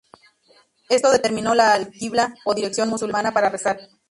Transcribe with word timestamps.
Esto 0.89 1.11
determinó 1.11 1.53
la 1.53 1.73
alquibla, 1.73 2.33
o 2.45 2.55
dirección 2.55 2.89
musulmana 2.89 3.33
para 3.35 3.49
rezar. 3.51 3.79